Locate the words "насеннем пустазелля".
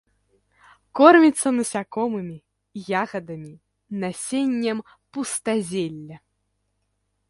4.05-6.17